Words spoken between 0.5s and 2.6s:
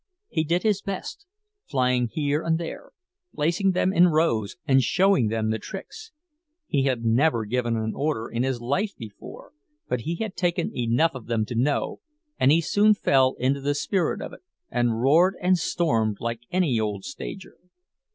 his best, flying here and